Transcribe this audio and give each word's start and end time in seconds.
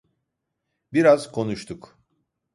Biraz 0.93 1.31
konuştuk. 1.31 1.99